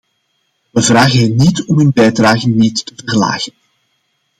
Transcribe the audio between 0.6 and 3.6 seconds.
We vragen hen niet om hun bijdragen niet te verlagen.